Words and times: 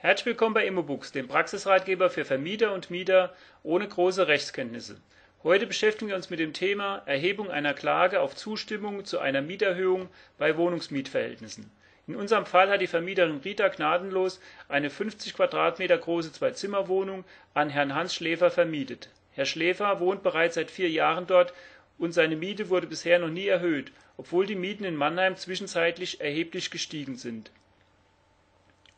Herzlich 0.00 0.26
willkommen 0.26 0.54
bei 0.54 0.64
Immobooks, 0.64 1.10
dem 1.10 1.26
Praxisratgeber 1.26 2.08
für 2.08 2.24
Vermieter 2.24 2.72
und 2.72 2.88
Mieter 2.88 3.34
ohne 3.64 3.88
große 3.88 4.28
Rechtskenntnisse. 4.28 5.00
Heute 5.42 5.66
beschäftigen 5.66 6.08
wir 6.08 6.14
uns 6.14 6.30
mit 6.30 6.38
dem 6.38 6.52
Thema 6.52 7.02
Erhebung 7.06 7.50
einer 7.50 7.74
Klage 7.74 8.20
auf 8.20 8.36
Zustimmung 8.36 9.04
zu 9.04 9.18
einer 9.18 9.42
Mieterhöhung 9.42 10.08
bei 10.38 10.56
Wohnungsmietverhältnissen. 10.56 11.72
In 12.06 12.14
unserem 12.14 12.46
Fall 12.46 12.70
hat 12.70 12.80
die 12.80 12.86
Vermieterin 12.86 13.38
Rita 13.38 13.66
gnadenlos 13.66 14.38
eine 14.68 14.88
50 14.88 15.34
Quadratmeter 15.34 15.98
große 15.98 16.30
Zwei-Zimmer-Wohnung 16.30 17.24
an 17.52 17.68
Herrn 17.68 17.96
Hans 17.96 18.14
Schläfer 18.14 18.52
vermietet. 18.52 19.10
Herr 19.32 19.46
Schläfer 19.46 19.98
wohnt 19.98 20.22
bereits 20.22 20.54
seit 20.54 20.70
vier 20.70 20.90
Jahren 20.90 21.26
dort 21.26 21.52
und 21.98 22.12
seine 22.12 22.36
Miete 22.36 22.68
wurde 22.68 22.86
bisher 22.86 23.18
noch 23.18 23.30
nie 23.30 23.48
erhöht, 23.48 23.90
obwohl 24.16 24.46
die 24.46 24.54
Mieten 24.54 24.84
in 24.84 24.94
Mannheim 24.94 25.34
zwischenzeitlich 25.36 26.20
erheblich 26.20 26.70
gestiegen 26.70 27.16
sind 27.16 27.50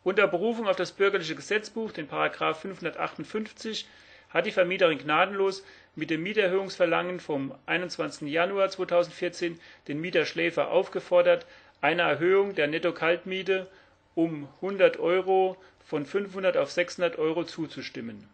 unter 0.04 0.26
Berufung 0.26 0.68
auf 0.68 0.76
das 0.76 0.92
Bürgerliche 0.92 1.34
Gesetzbuch, 1.34 1.92
den§ 1.92 2.08
558, 2.54 3.86
hat 4.30 4.46
die 4.46 4.52
Vermieterin 4.52 4.98
gnadenlos 4.98 5.64
mit 5.96 6.10
dem 6.10 6.22
Mieterhöhungsverlangen 6.22 7.20
vom 7.20 7.54
21. 7.66 8.28
Januar 8.28 8.70
2014 8.70 9.60
den 9.88 10.00
Mieter 10.00 10.24
Schläfer 10.24 10.70
aufgefordert, 10.70 11.46
einer 11.80 12.04
Erhöhung 12.04 12.54
der 12.54 12.68
Netto-Kaltmiete 12.68 13.66
um 14.14 14.48
100 14.56 14.98
Euro 14.98 15.56
von 15.84 16.06
500 16.06 16.56
auf 16.56 16.70
600 16.70 17.18
Euro 17.18 17.44
zuzustimmen. 17.44 18.28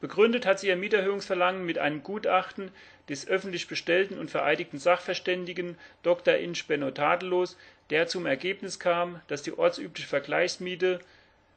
Begründet 0.00 0.44
hat 0.44 0.60
sie 0.60 0.68
ihr 0.68 0.76
Mieterhöhungsverlangen 0.76 1.64
mit 1.64 1.78
einem 1.78 2.02
Gutachten 2.02 2.70
des 3.08 3.26
öffentlich 3.26 3.68
bestellten 3.68 4.18
und 4.18 4.30
vereidigten 4.30 4.78
Sachverständigen 4.78 5.78
Dr. 6.02 6.34
Insch 6.34 6.66
Benno 6.66 6.90
tadellos 6.90 7.56
der 7.90 8.06
zum 8.06 8.26
Ergebnis 8.26 8.78
kam, 8.78 9.20
dass 9.28 9.42
die 9.42 9.56
ortsübliche 9.56 10.08
Vergleichsmiete 10.08 11.00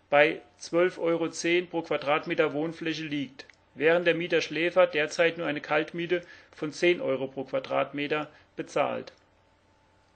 bei 0.09 0.41
12,10 0.61 0.99
Euro 0.99 1.67
pro 1.69 1.81
Quadratmeter 1.81 2.53
Wohnfläche 2.53 3.03
liegt, 3.03 3.45
während 3.75 4.07
der 4.07 4.15
Mieter 4.15 4.41
Schläfer 4.41 4.87
derzeit 4.87 5.37
nur 5.37 5.47
eine 5.47 5.61
Kaltmiete 5.61 6.21
von 6.55 6.71
10 6.71 7.01
Euro 7.01 7.27
pro 7.27 7.43
Quadratmeter 7.43 8.29
bezahlt. 8.55 9.13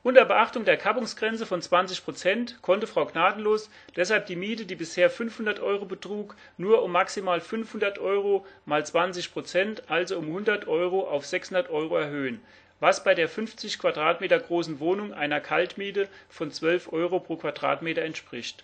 Unter 0.04 0.26
Beachtung 0.26 0.66
der 0.66 0.78
Kappungsgrenze 0.78 1.46
von 1.46 1.62
20 1.62 2.04
Prozent 2.04 2.62
konnte 2.64 2.88
Frau 2.88 3.06
Gnadenlos 3.06 3.70
deshalb 3.96 4.26
die 4.26 4.36
Miete, 4.36 4.66
die 4.66 4.76
bisher 4.76 5.12
500 5.12 5.60
Euro 5.60 5.86
betrug, 5.86 6.36
nur 6.58 6.82
um 6.82 6.92
maximal 6.92 7.40
500 7.40 8.00
Euro 8.00 8.44
mal 8.66 8.84
20 8.84 9.32
Prozent, 9.32 9.84
also 9.92 10.18
um 10.18 10.26
100 10.26 10.68
Euro 10.68 11.08
auf 11.08 11.28
600 11.28 11.70
Euro 11.70 11.98
erhöhen 11.98 12.42
was 12.82 13.04
bei 13.04 13.14
der 13.14 13.30
50 13.30 13.78
Quadratmeter 13.78 14.40
großen 14.40 14.80
Wohnung 14.80 15.14
einer 15.14 15.40
Kaltmiete 15.40 16.10
von 16.28 16.52
12 16.52 16.92
Euro 16.92 17.20
pro 17.20 17.38
Quadratmeter 17.38 18.02
entspricht. 18.02 18.64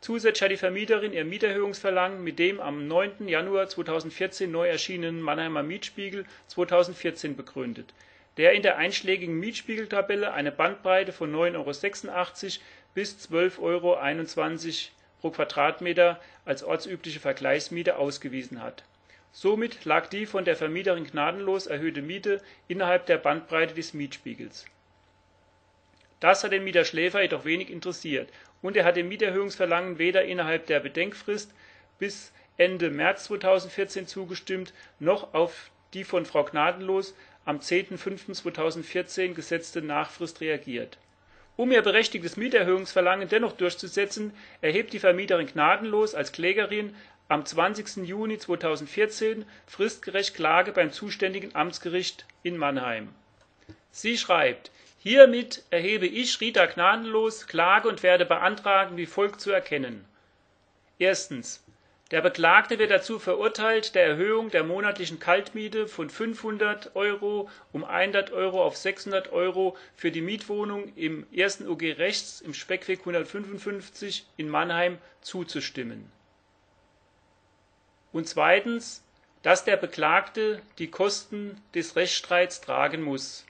Zusätzlich 0.00 0.42
hat 0.42 0.50
die 0.50 0.56
Vermieterin 0.56 1.12
ihr 1.12 1.24
Mieterhöhungsverlangen 1.24 2.22
mit 2.22 2.40
dem 2.40 2.60
am 2.60 2.88
9. 2.88 3.28
Januar 3.28 3.68
2014 3.68 4.50
neu 4.50 4.66
erschienenen 4.66 5.20
Mannheimer 5.20 5.62
Mietspiegel 5.62 6.26
2014 6.48 7.36
begründet, 7.36 7.94
der 8.38 8.54
in 8.54 8.62
der 8.62 8.76
einschlägigen 8.76 9.38
Mietspiegeltabelle 9.38 10.32
eine 10.32 10.50
Bandbreite 10.50 11.12
von 11.12 11.32
9,86 11.32 12.08
Euro 12.08 12.64
bis 12.92 13.28
12,21 13.30 13.60
Euro 13.60 14.90
pro 15.20 15.30
Quadratmeter 15.30 16.20
als 16.44 16.64
ortsübliche 16.64 17.20
Vergleichsmiete 17.20 17.98
ausgewiesen 17.98 18.60
hat 18.60 18.82
Somit 19.36 19.84
lag 19.84 20.06
die 20.06 20.26
von 20.26 20.44
der 20.44 20.54
Vermieterin 20.54 21.06
gnadenlos 21.06 21.66
erhöhte 21.66 22.02
Miete 22.02 22.40
innerhalb 22.68 23.06
der 23.06 23.18
Bandbreite 23.18 23.74
des 23.74 23.92
Mietspiegels. 23.92 24.64
Das 26.20 26.44
hat 26.44 26.52
den 26.52 26.62
Mieter 26.62 26.84
Schläfer 26.84 27.20
jedoch 27.20 27.44
wenig 27.44 27.68
interessiert 27.68 28.30
und 28.62 28.76
er 28.76 28.84
hat 28.84 28.94
dem 28.96 29.08
Mieterhöhungsverlangen 29.08 29.98
weder 29.98 30.24
innerhalb 30.24 30.68
der 30.68 30.78
Bedenkfrist 30.78 31.52
bis 31.98 32.32
Ende 32.58 32.90
März 32.90 33.24
2014 33.24 34.06
zugestimmt 34.06 34.72
noch 35.00 35.34
auf 35.34 35.72
die 35.94 36.04
von 36.04 36.26
Frau 36.26 36.44
Gnadenlos 36.44 37.12
am 37.44 37.58
10.05.2014 37.58 39.34
gesetzte 39.34 39.82
Nachfrist 39.82 40.42
reagiert. 40.42 40.96
Um 41.56 41.72
ihr 41.72 41.82
berechtigtes 41.82 42.36
Mieterhöhungsverlangen 42.36 43.28
dennoch 43.28 43.52
durchzusetzen, 43.52 44.32
erhebt 44.60 44.92
die 44.92 45.00
Vermieterin 45.00 45.48
gnadenlos 45.48 46.14
als 46.14 46.30
Klägerin 46.30 46.94
am 47.28 47.46
20. 47.46 48.06
Juni 48.06 48.38
2014 48.38 49.46
fristgerecht 49.66 50.34
Klage 50.34 50.72
beim 50.72 50.92
zuständigen 50.92 51.54
Amtsgericht 51.54 52.26
in 52.42 52.58
Mannheim. 52.58 53.08
Sie 53.90 54.18
schreibt: 54.18 54.70
Hiermit 54.98 55.62
erhebe 55.70 56.06
ich, 56.06 56.40
Rita 56.40 56.66
Gnadenlos, 56.66 57.46
Klage 57.46 57.88
und 57.88 58.02
werde 58.02 58.26
beantragen, 58.26 58.96
wie 58.96 59.06
folgt 59.06 59.40
zu 59.40 59.50
erkennen. 59.50 60.04
Erstens. 60.98 61.60
Der 62.10 62.20
Beklagte 62.20 62.78
wird 62.78 62.90
dazu 62.90 63.18
verurteilt, 63.18 63.94
der 63.94 64.04
Erhöhung 64.04 64.50
der 64.50 64.62
monatlichen 64.62 65.18
Kaltmiete 65.18 65.88
von 65.88 66.10
500 66.10 66.94
Euro 66.94 67.48
um 67.72 67.82
100 67.82 68.30
Euro 68.32 68.62
auf 68.62 68.76
600 68.76 69.32
Euro 69.32 69.76
für 69.96 70.10
die 70.10 70.20
Mietwohnung 70.20 70.92
im 70.96 71.26
1. 71.36 71.66
OG 71.66 71.82
rechts 71.98 72.42
im 72.42 72.52
Speckweg 72.52 73.00
155 73.00 74.26
in 74.36 74.50
Mannheim 74.50 74.98
zuzustimmen 75.22 76.12
und 78.14 78.28
zweitens, 78.28 79.02
dass 79.42 79.64
der 79.64 79.76
Beklagte 79.76 80.62
die 80.78 80.88
Kosten 80.88 81.60
des 81.74 81.96
Rechtsstreits 81.96 82.60
tragen 82.60 83.02
muss. 83.02 83.44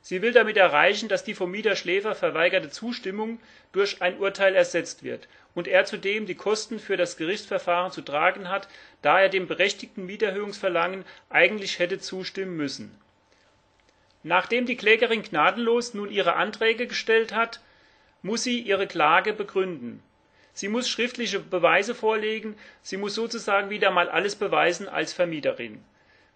Sie 0.00 0.22
will 0.22 0.32
damit 0.32 0.56
erreichen, 0.56 1.08
dass 1.08 1.24
die 1.24 1.34
vom 1.34 1.50
Mieter 1.50 1.74
Schläfer 1.74 2.14
verweigerte 2.14 2.70
Zustimmung 2.70 3.40
durch 3.72 4.00
ein 4.02 4.18
Urteil 4.18 4.54
ersetzt 4.54 5.02
wird 5.02 5.28
und 5.54 5.66
er 5.66 5.84
zudem 5.84 6.26
die 6.26 6.36
Kosten 6.36 6.78
für 6.78 6.96
das 6.96 7.16
Gerichtsverfahren 7.16 7.90
zu 7.90 8.02
tragen 8.02 8.48
hat, 8.48 8.68
da 9.02 9.20
er 9.20 9.28
dem 9.28 9.48
berechtigten 9.48 10.06
Mieterhöhungsverlangen 10.06 11.04
eigentlich 11.28 11.80
hätte 11.80 11.98
zustimmen 11.98 12.56
müssen. 12.56 12.96
Nachdem 14.22 14.64
die 14.64 14.76
Klägerin 14.76 15.24
gnadenlos 15.24 15.92
nun 15.92 16.10
ihre 16.10 16.36
Anträge 16.36 16.86
gestellt 16.86 17.34
hat, 17.34 17.60
muss 18.22 18.44
sie 18.44 18.60
ihre 18.60 18.86
Klage 18.86 19.32
begründen 19.32 20.02
Sie 20.54 20.68
muss 20.68 20.88
schriftliche 20.88 21.40
Beweise 21.40 21.94
vorlegen, 21.94 22.56
sie 22.82 22.98
muss 22.98 23.14
sozusagen 23.14 23.70
wieder 23.70 23.90
mal 23.90 24.08
alles 24.08 24.36
beweisen 24.36 24.88
als 24.88 25.12
Vermieterin. 25.12 25.82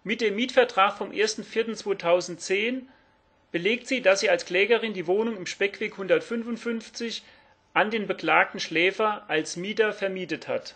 Mit 0.03 0.21
dem 0.21 0.35
Mietvertrag 0.35 0.97
vom 0.97 1.11
01.04.2010 1.11 2.83
belegt 3.51 3.87
sie, 3.87 4.01
dass 4.01 4.21
sie 4.21 4.29
als 4.29 4.45
Klägerin 4.45 4.93
die 4.93 5.07
Wohnung 5.07 5.37
im 5.37 5.45
Speckweg 5.45 5.93
155 5.93 7.23
an 7.73 7.91
den 7.91 8.07
beklagten 8.07 8.59
Schläfer 8.59 9.29
als 9.29 9.55
Mieter 9.55 9.93
vermietet 9.93 10.47
hat. 10.47 10.75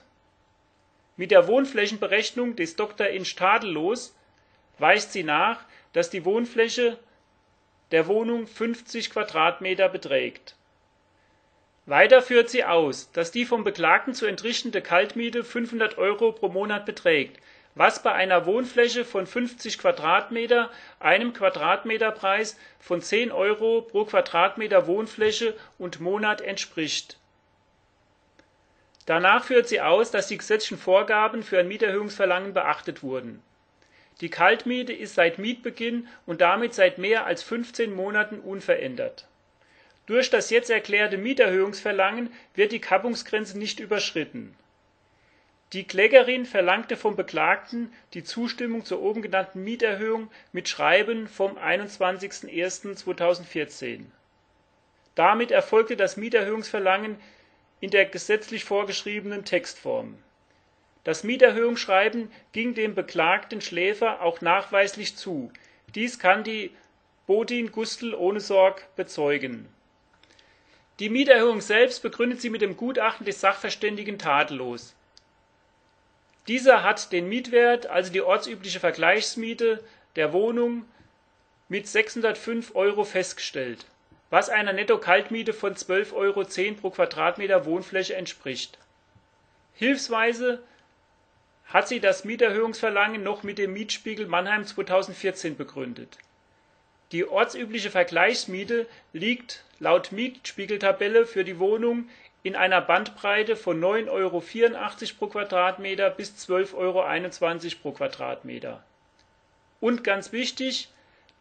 Mit 1.17 1.31
der 1.31 1.47
Wohnflächenberechnung 1.47 2.55
des 2.55 2.75
Dr. 2.75 3.07
Inch 3.07 3.35
tadellos 3.35 4.15
weist 4.77 5.13
sie 5.13 5.23
nach, 5.23 5.63
dass 5.93 6.09
die 6.09 6.25
Wohnfläche 6.25 6.97
der 7.91 8.07
Wohnung 8.07 8.47
50 8.47 9.09
Quadratmeter 9.09 9.89
beträgt 9.89 10.55
weiter 11.85 12.21
führt 12.21 12.49
sie 12.49 12.63
aus, 12.63 13.11
dass 13.11 13.31
die 13.31 13.45
vom 13.45 13.63
Beklagten 13.63 14.13
zu 14.13 14.25
entrichtende 14.25 14.81
Kaltmiete 14.81 15.43
500 15.43 15.97
Euro 15.97 16.31
pro 16.31 16.47
Monat 16.49 16.85
beträgt, 16.85 17.39
was 17.73 18.03
bei 18.03 18.11
einer 18.11 18.45
Wohnfläche 18.45 19.03
von 19.03 19.25
50 19.25 19.79
Quadratmeter 19.79 20.69
einem 20.99 21.33
Quadratmeterpreis 21.33 22.57
von 22.79 23.01
10 23.01 23.31
Euro 23.31 23.81
pro 23.81 24.05
Quadratmeter 24.05 24.85
Wohnfläche 24.87 25.55
und 25.79 25.99
Monat 25.99 26.41
entspricht. 26.41 27.17
Danach 29.07 29.45
führt 29.45 29.67
sie 29.67 29.81
aus, 29.81 30.11
dass 30.11 30.27
die 30.27 30.37
gesetzlichen 30.37 30.77
Vorgaben 30.77 31.41
für 31.41 31.59
ein 31.59 31.67
Mieterhöhungsverlangen 31.67 32.53
beachtet 32.53 33.01
wurden. 33.01 33.41
Die 34.21 34.29
Kaltmiete 34.29 34.93
ist 34.93 35.15
seit 35.15 35.39
Mietbeginn 35.39 36.07
und 36.27 36.41
damit 36.41 36.75
seit 36.75 36.99
mehr 36.99 37.25
als 37.25 37.41
15 37.41 37.91
Monaten 37.91 38.39
unverändert 38.39 39.27
durch 40.11 40.29
das 40.29 40.49
jetzt 40.49 40.69
erklärte 40.69 41.17
Mieterhöhungsverlangen 41.17 42.33
wird 42.53 42.73
die 42.73 42.81
Kappungsgrenze 42.81 43.57
nicht 43.57 43.79
überschritten. 43.79 44.53
Die 45.71 45.85
Klägerin 45.85 46.45
verlangte 46.45 46.97
vom 46.97 47.15
Beklagten 47.15 47.93
die 48.13 48.25
Zustimmung 48.25 48.83
zur 48.83 49.01
oben 49.01 49.21
genannten 49.21 49.63
Mieterhöhung 49.63 50.29
mit 50.51 50.67
Schreiben 50.67 51.29
vom 51.29 51.57
21.01.2014. 51.57 54.01
Damit 55.15 55.51
erfolgte 55.51 55.95
das 55.95 56.17
Mieterhöhungsverlangen 56.17 57.15
in 57.79 57.89
der 57.89 58.03
gesetzlich 58.03 58.65
vorgeschriebenen 58.65 59.45
Textform. 59.45 60.17
Das 61.05 61.23
Mieterhöhungsschreiben 61.23 62.29
ging 62.51 62.73
dem 62.73 62.95
beklagten 62.95 63.61
Schläfer 63.61 64.21
auch 64.21 64.41
nachweislich 64.41 65.15
zu. 65.15 65.53
Dies 65.95 66.19
kann 66.19 66.43
die 66.43 66.71
Bodin 67.27 67.71
Gustl 67.71 68.13
ohne 68.13 68.41
Sorg 68.41 68.93
bezeugen 68.97 69.69
die 71.01 71.09
Mieterhöhung 71.09 71.61
selbst 71.61 72.03
begründet 72.03 72.41
sie 72.41 72.51
mit 72.51 72.61
dem 72.61 72.77
Gutachten 72.77 73.25
des 73.25 73.41
Sachverständigen 73.41 74.19
tadellos. 74.19 74.93
Dieser 76.47 76.83
hat 76.83 77.11
den 77.11 77.27
Mietwert, 77.27 77.87
also 77.87 78.13
die 78.13 78.21
ortsübliche 78.21 78.79
Vergleichsmiete 78.79 79.83
der 80.15 80.31
Wohnung, 80.31 80.85
mit 81.69 81.87
605 81.87 82.75
Euro 82.75 83.03
festgestellt. 83.03 83.87
was 84.29 84.49
einer 84.49 84.73
Netto-Kaltmiete 84.73 85.53
von 85.53 85.75
12,10 85.75 86.13
Euro 86.13 86.45
pro 86.79 86.89
Quadratmeter 86.91 87.65
Wohnfläche 87.65 88.15
entspricht. 88.15 88.77
Hilfsweise 89.73 90.63
hat 91.65 91.87
sie 91.87 91.99
das 91.99 92.25
Mieterhöhungsverlangen 92.25 93.23
noch 93.23 93.43
mit 93.43 93.57
dem 93.57 93.73
Mietspiegel 93.73 94.27
Mannheim 94.27 94.65
2014 94.65 95.57
begründet. 95.57 96.17
Die 97.11 97.27
ortsübliche 97.27 97.89
Vergleichsmiete 97.89 98.87
liegt 99.11 99.63
laut 99.79 100.11
Mietspiegeltabelle 100.11 101.25
für 101.25 101.43
die 101.43 101.59
Wohnung 101.59 102.07
in 102.43 102.55
einer 102.55 102.81
Bandbreite 102.81 103.55
von 103.55 103.81
9,84 103.81 104.09
Euro 104.09 104.41
pro 105.19 105.27
Quadratmeter 105.27 106.09
bis 106.09 106.33
12,21 106.47 106.75
Euro 106.75 107.81
pro 107.81 107.91
Quadratmeter. 107.91 108.83
Und 109.79 110.03
ganz 110.03 110.31
wichtig, 110.31 110.89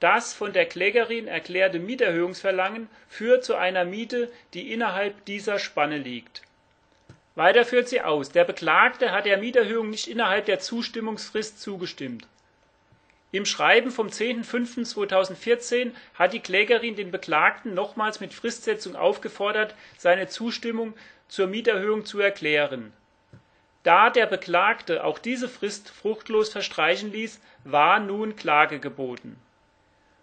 das 0.00 0.34
von 0.34 0.52
der 0.52 0.66
Klägerin 0.66 1.28
erklärte 1.28 1.78
Mieterhöhungsverlangen 1.78 2.88
führt 3.08 3.44
zu 3.44 3.54
einer 3.54 3.84
Miete, 3.84 4.32
die 4.54 4.72
innerhalb 4.72 5.24
dieser 5.26 5.58
Spanne 5.58 5.98
liegt. 5.98 6.42
Weiter 7.34 7.64
führt 7.64 7.88
sie 7.88 8.00
aus, 8.00 8.30
der 8.30 8.44
Beklagte 8.44 9.12
hat 9.12 9.26
der 9.26 9.38
Mieterhöhung 9.38 9.90
nicht 9.90 10.08
innerhalb 10.08 10.46
der 10.46 10.58
Zustimmungsfrist 10.58 11.60
zugestimmt. 11.60 12.26
Im 13.32 13.44
Schreiben 13.44 13.90
vom 13.90 14.08
10.05.2014 14.08 15.92
hat 16.14 16.32
die 16.32 16.40
Klägerin 16.40 16.96
den 16.96 17.10
Beklagten 17.10 17.74
nochmals 17.74 18.20
mit 18.20 18.34
Fristsetzung 18.34 18.96
aufgefordert, 18.96 19.74
seine 19.96 20.26
Zustimmung 20.26 20.94
zur 21.28 21.46
Mieterhöhung 21.46 22.04
zu 22.04 22.18
erklären. 22.18 22.92
Da 23.82 24.10
der 24.10 24.26
Beklagte 24.26 25.04
auch 25.04 25.18
diese 25.18 25.48
Frist 25.48 25.90
fruchtlos 25.90 26.50
verstreichen 26.50 27.12
ließ, 27.12 27.40
war 27.64 28.00
nun 28.00 28.36
Klage 28.36 28.80
geboten 28.80 29.36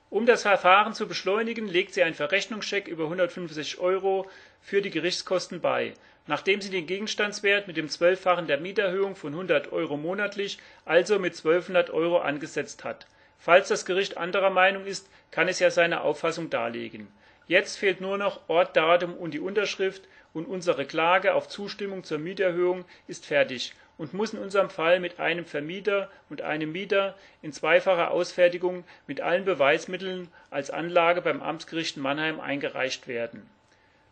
um 0.10 0.26
das 0.26 0.44
Verfahren 0.44 0.94
zu 0.94 1.08
beschleunigen, 1.08 1.68
legt 1.68 1.94
sie 1.94 2.04
einen 2.04 2.16
Verrechnungscheck 2.16 2.88
über 2.88 3.04
165 3.04 3.80
Euro 3.80 4.30
für 4.62 4.82
die 4.82 4.90
Gerichtskosten 4.90 5.60
bei, 5.60 5.94
nachdem 6.28 6.62
sie 6.62 6.70
den 6.70 6.88
Gegenstandswert 6.88 7.68
mit 7.68 7.78
dem 7.78 7.90
Zwölffachen 7.90 8.48
der 8.48 8.60
Mieterhöhung 8.60 9.16
von 9.16 9.34
100 9.34 9.72
Euro 9.74 9.98
monatlich, 9.98 10.60
also 10.86 11.20
mit 11.20 11.34
1200 11.36 11.90
Euro 11.90 12.20
angesetzt 12.20 12.84
hat. 12.84 13.06
Falls 13.38 13.68
das 13.68 13.86
Gericht 13.86 14.18
anderer 14.18 14.50
Meinung 14.50 14.86
ist, 14.86 15.10
kann 15.32 15.48
es 15.48 15.60
ja 15.60 15.72
seine 15.72 16.02
Auffassung 16.02 16.50
darlegen. 16.50 17.08
Jetzt 17.48 17.78
fehlt 17.78 18.02
nur 18.02 18.18
noch 18.18 18.42
Ort, 18.50 18.76
Datum 18.76 19.14
und 19.14 19.34
die 19.34 19.40
Unterschrift 19.40 20.04
und 20.34 20.46
unsere 20.46 20.86
Klage 20.86 21.34
auf 21.34 21.48
Zustimmung 21.48 22.04
zur 22.04 22.18
Mieterhöhung 22.18 22.86
ist 23.08 23.26
fertig 23.26 23.74
und 23.98 24.14
muss 24.14 24.34
in 24.34 24.40
unserem 24.40 24.70
Fall 24.70 25.00
mit 25.00 25.20
einem 25.20 25.46
Vermieter 25.46 26.10
und 26.30 26.42
einem 26.42 26.72
Mieter 26.72 27.16
in 27.42 27.52
zweifacher 27.52 28.12
Ausfertigung 28.12 28.84
mit 29.08 29.22
allen 29.22 29.46
Beweismitteln 29.46 30.30
als 30.50 30.70
Anlage 30.70 31.22
beim 31.22 31.42
Amtsgericht 31.42 31.98
Mannheim 31.98 32.40
eingereicht 32.40 33.08
werden. 33.08 33.50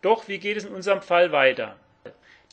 Doch 0.01 0.27
wie 0.27 0.39
geht 0.39 0.57
es 0.57 0.65
in 0.65 0.73
unserem 0.73 1.01
Fall 1.01 1.31
weiter? 1.31 1.75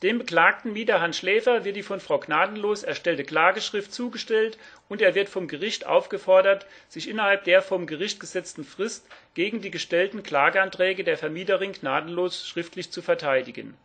Dem 0.01 0.17
beklagten 0.17 0.73
Mieter 0.73 0.99
Hans 0.99 1.17
Schläfer 1.17 1.63
wird 1.63 1.77
die 1.77 1.83
von 1.83 2.01
Frau 2.01 2.19
Gnadenlos 2.19 2.83
erstellte 2.83 3.23
Klageschrift 3.23 3.93
zugestellt 3.93 4.57
und 4.89 5.01
er 5.01 5.15
wird 5.15 5.29
vom 5.29 5.47
Gericht 5.47 5.85
aufgefordert, 5.85 6.65
sich 6.89 7.09
innerhalb 7.09 7.45
der 7.45 7.61
vom 7.61 7.87
Gericht 7.87 8.19
gesetzten 8.19 8.65
Frist 8.65 9.07
gegen 9.33 9.61
die 9.61 9.71
gestellten 9.71 10.21
Klageanträge 10.21 11.05
der 11.05 11.17
Vermieterin 11.17 11.71
Gnadenlos 11.71 12.45
schriftlich 12.47 12.91
zu 12.91 13.01
verteidigen 13.01 13.77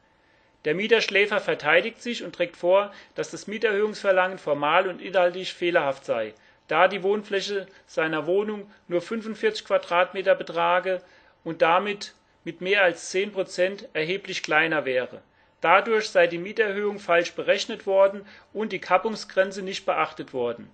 der 0.65 0.75
Mieterschläfer 0.75 1.41
verteidigt 1.41 2.03
sich 2.03 2.25
und 2.25 2.35
trägt 2.35 2.57
vor, 2.57 2.93
dass 3.15 3.31
das 3.31 3.47
Mieterhöhungsverlangen 3.47 4.39
formal 4.39 4.89
und 4.89 5.01
inhaltlich 5.01 5.55
fehlerhaft 5.55 6.05
sei, 6.05 6.35
da 6.67 6.89
die 6.89 7.03
Wohnfläche 7.03 7.67
seiner 7.87 8.27
Wohnung 8.27 8.71
nur 8.89 9.01
45 9.01 9.65
Quadratmeter 9.65 10.35
betrage 10.35 11.01
und 11.45 11.63
damit 11.63 12.15
mit 12.45 12.61
mehr 12.61 12.83
als 12.83 13.11
10 13.11 13.33
Prozent 13.33 13.89
erheblich 13.93 14.43
kleiner 14.43 14.85
wäre. 14.85 15.23
Dadurch 15.61 16.11
sei 16.11 16.27
die 16.27 16.39
Mieterhöhung 16.39 16.99
falsch 16.99 17.33
berechnet 17.33 17.87
worden 17.87 18.25
und 18.53 18.73
die 18.73 18.81
Kappungsgrenze 18.81 19.63
nicht 19.63 19.87
beachtet 19.87 20.33
worden. 20.33 20.71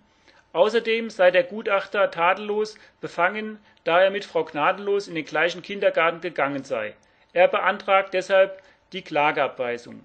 Außerdem 0.52 1.10
sei 1.10 1.30
der 1.30 1.42
Gutachter 1.42 2.10
tadellos 2.10 2.76
befangen, 3.00 3.58
da 3.82 4.00
er 4.00 4.10
mit 4.10 4.24
Frau 4.24 4.44
Gnadenlos 4.44 5.08
in 5.08 5.14
den 5.14 5.24
gleichen 5.24 5.62
Kindergarten 5.62 6.20
gegangen 6.20 6.64
sei. 6.64 6.94
Er 7.32 7.48
beantragt 7.48 8.14
deshalb 8.14 8.62
die 8.94 9.02
Klageabweisung. 9.02 10.00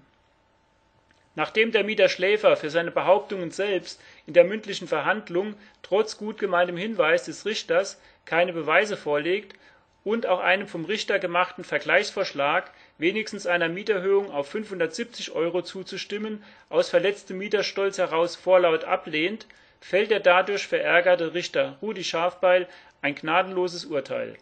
Nachdem 1.36 1.70
der 1.72 1.84
Mieter 1.84 2.08
Schläfer 2.08 2.56
für 2.56 2.70
seine 2.70 2.90
Behauptungen 2.90 3.52
selbst 3.52 4.00
in 4.26 4.34
der 4.34 4.44
mündlichen 4.44 4.88
Verhandlung 4.88 5.54
trotz 5.82 6.16
gut 6.16 6.38
gemeintem 6.38 6.76
Hinweis 6.76 7.24
des 7.24 7.46
Richters 7.46 8.00
keine 8.24 8.52
Beweise 8.52 8.96
vorlegt 8.96 9.54
und 10.02 10.26
auch 10.26 10.40
einem 10.40 10.66
vom 10.66 10.84
Richter 10.84 11.18
gemachten 11.18 11.62
Vergleichsvorschlag, 11.62 12.70
wenigstens 12.98 13.46
einer 13.46 13.68
Mieterhöhung 13.68 14.30
auf 14.30 14.48
570 14.48 15.32
Euro 15.32 15.62
zuzustimmen, 15.62 16.42
aus 16.68 16.90
verletztem 16.90 17.38
Mieterstolz 17.38 17.98
heraus 17.98 18.34
vorlaut 18.34 18.84
ablehnt, 18.84 19.46
fällt 19.80 20.10
der 20.10 20.20
dadurch 20.20 20.66
verärgerte 20.66 21.34
Richter 21.34 21.78
Rudi 21.80 22.04
Schafbeil 22.04 22.66
ein 23.02 23.14
gnadenloses 23.14 23.84
Urteil. 23.84 24.36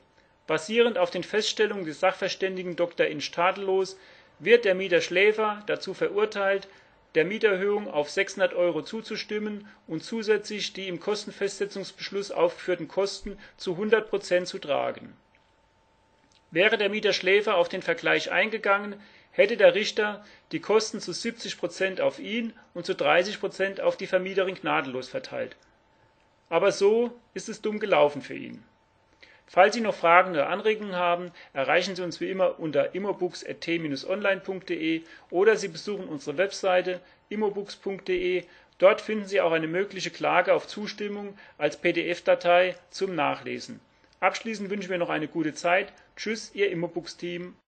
Basierend 0.47 0.97
auf 0.97 1.11
den 1.11 1.25
Feststellungen 1.25 1.85
des 1.85 2.01
Sachverständigen 2.01 2.75
Dr. 2.75 3.07
Insch 3.07 3.31
Tadellos 3.31 3.99
wird 4.39 4.65
der 4.65 4.75
Mieter 4.75 5.01
Schläfer 5.01 5.63
dazu 5.67 5.95
verurteilt, 5.95 6.69
der 7.15 7.25
Mieterhöhung 7.25 7.89
auf 7.89 8.11
600 8.11 8.55
Euro 8.55 8.83
zuzustimmen 8.83 9.67
und 9.87 10.05
zusätzlich 10.05 10.73
die 10.73 10.89
im 10.89 11.01
Kostenfestsetzungsbeschluss 11.01 12.31
aufgeführten 12.31 12.87
Kosten 12.87 13.39
zu 13.57 13.73
100 13.73 14.09
Prozent 14.09 14.47
zu 14.47 14.59
tragen. 14.59 15.17
Wäre 16.51 16.79
der 16.79 16.89
Mieter 16.89 17.13
Schläfer 17.13 17.57
auf 17.57 17.69
den 17.69 17.83
Vergleich 17.83 18.31
eingegangen, 18.31 19.01
hätte 19.31 19.57
der 19.57 19.75
Richter 19.75 20.25
die 20.53 20.61
Kosten 20.61 21.01
zu 21.01 21.13
70 21.13 21.59
Prozent 21.59 22.01
auf 22.01 22.19
ihn 22.19 22.53
und 22.75 22.87
zu 22.87 22.95
30 22.95 23.41
Prozent 23.41 23.81
auf 23.81 23.97
die 23.97 24.07
Vermieterin 24.07 24.55
gnadenlos 24.55 25.09
verteilt. 25.09 25.57
Aber 26.49 26.73
so 26.73 27.19
ist 27.35 27.49
es 27.49 27.61
dumm 27.61 27.79
gelaufen 27.79 28.23
für 28.23 28.35
ihn 28.35 28.65
Falls 29.51 29.75
Sie 29.75 29.81
noch 29.81 29.95
Fragen 29.95 30.33
oder 30.33 30.51
Anregungen 30.51 30.95
haben, 30.95 31.33
erreichen 31.55 31.97
Sie 31.97 32.03
uns 32.03 32.21
wie 32.21 32.31
immer 32.31 32.61
unter 32.61 32.95
immobooks.t-online.de 32.95 35.03
oder 35.31 35.57
Sie 35.57 35.69
besuchen 35.69 36.07
unsere 36.07 36.37
Webseite 36.37 37.01
immobooks.de. 37.31 38.45
Dort 38.77 39.01
finden 39.01 39.25
Sie 39.27 39.41
auch 39.41 39.53
eine 39.53 39.67
mögliche 39.67 40.11
Klage 40.11 40.53
auf 40.53 40.67
Zustimmung 40.67 41.39
als 41.57 41.79
PDF-Datei 41.79 42.77
zum 42.91 43.15
Nachlesen. 43.15 43.81
Abschließend 44.21 44.69
wünschen 44.69 44.91
wir 44.91 44.99
noch 44.99 45.09
eine 45.09 45.29
gute 45.29 45.55
Zeit. 45.55 45.95
Tschüss, 46.17 46.55
Ihr 46.55 46.71
Immobooks-Team. 46.71 47.57